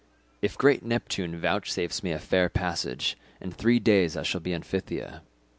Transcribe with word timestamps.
If 0.41 0.57
great 0.57 0.81
Neptune 0.81 1.39
vouchsafes 1.39 2.01
me 2.01 2.11
a 2.11 2.17
fair 2.17 2.49
passage, 2.49 3.19
in 3.39 3.51
three 3.51 3.77
days 3.77 4.17
I 4.17 4.23
shall 4.23 4.41
be 4.41 4.51
in 4.51 4.63
Phthia. 4.63 5.21